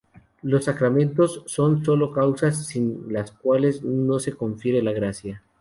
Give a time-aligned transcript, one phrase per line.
[0.41, 5.43] Los sacramentos son sólo causas sin las cuales no se confiere la gracia.